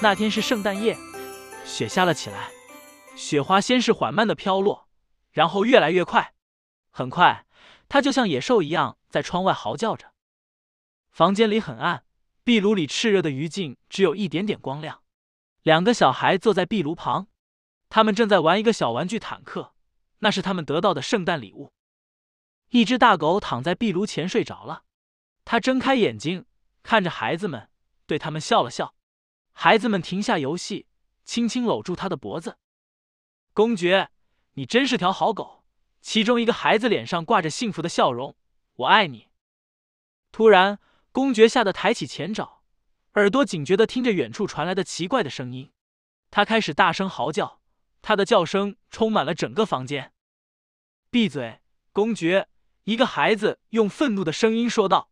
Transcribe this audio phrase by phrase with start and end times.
[0.00, 0.96] 那天是圣诞夜，
[1.64, 2.50] 雪下了起来，
[3.16, 4.88] 雪花先是缓慢的飘落，
[5.32, 6.34] 然后越来越快。
[6.90, 7.44] 很快，
[7.88, 10.12] 它就像野兽一样在窗外嚎叫着。
[11.10, 12.04] 房间里很暗，
[12.44, 15.02] 壁炉里炽热的余烬只有一点点光亮。
[15.62, 17.26] 两个小孩坐在壁炉旁，
[17.88, 19.74] 他们正在玩一个小玩具坦克，
[20.20, 21.72] 那是他们得到的圣诞礼物。
[22.68, 24.84] 一只大狗躺在壁炉前睡着了，
[25.44, 26.46] 它睁开眼睛
[26.84, 27.68] 看着孩子们，
[28.06, 28.94] 对他们笑了笑。
[29.60, 30.86] 孩子们停下游戏，
[31.24, 32.58] 轻轻搂住他的脖子。
[33.52, 34.10] 公爵，
[34.52, 35.64] 你真是条好狗。
[36.00, 38.36] 其中一个孩子脸上挂着幸福的笑容。
[38.76, 39.26] 我爱你。
[40.30, 40.78] 突然，
[41.10, 42.62] 公爵吓得抬起前爪，
[43.14, 45.72] 耳朵警觉的听着远处传来的奇怪的声音。
[46.30, 47.60] 他开始大声嚎叫，
[48.00, 50.12] 他的叫声充满了整个房间。
[51.10, 51.58] 闭嘴，
[51.92, 52.46] 公爵！
[52.84, 55.10] 一个孩子用愤怒的声音说道。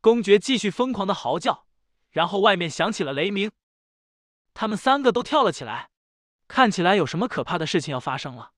[0.00, 1.66] 公爵继续疯狂的嚎叫，
[2.10, 3.50] 然后外面响起了雷鸣。
[4.60, 5.88] 他们三个都跳了起来，
[6.46, 8.52] 看起来有什么可怕的事情要发生了。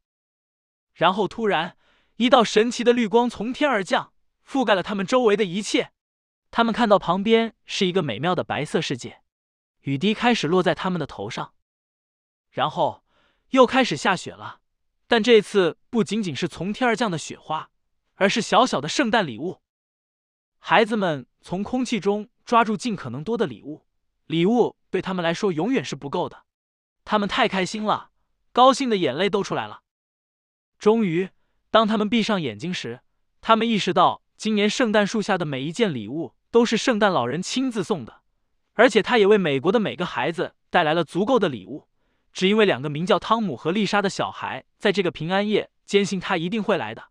[0.92, 1.76] 然后突然，
[2.16, 4.12] 一道神奇的绿光从天而降，
[4.44, 5.92] 覆盖了他们周围的一切。
[6.50, 9.22] 他们看到旁边是一个美妙的白色世界，
[9.82, 11.54] 雨滴开始落在他们的头上。
[12.50, 13.04] 然后
[13.50, 14.58] 又开始下雪了，
[15.06, 17.70] 但这次不仅仅是从天而降的雪花，
[18.16, 19.60] 而是小小的圣诞礼物。
[20.58, 23.86] 孩子们从空气中抓住尽可能多的礼物，
[24.26, 24.76] 礼物。
[24.90, 26.44] 对他们来说永远是不够的，
[27.02, 28.10] 他们太开心了，
[28.52, 29.80] 高兴的眼泪都出来了。
[30.78, 31.30] 终于，
[31.70, 33.00] 当他们闭上眼睛时，
[33.40, 38.20] 他们意识到今年圣诞树下的每一件礼物都是圣诞老人亲自送的，
[38.74, 41.88] 而且他也为美国的每个孩子带来了足够的礼物，
[42.30, 47.04] 只因为两个名叫汤姆和丽莎的小孩在这个平安夜坚信他一定会来的。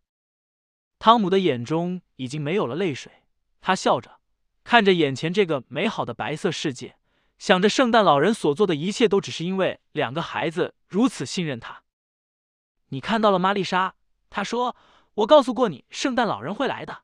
[1.00, 3.12] 汤姆的眼中已经没有了泪水，
[3.59, 4.20] 他笑着
[4.64, 6.98] 看着眼前这个美好的白色世界。
[7.42, 11.82] 想着圣诞老人所做的一切都只是因为两个孩子如此信任他。
[12.90, 13.96] 你看到了吗，丽莎？
[14.30, 14.76] 他说
[15.16, 17.00] ：“我告诉过你，圣诞老人会来的。”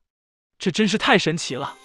[0.56, 1.76] 这真是太神奇了。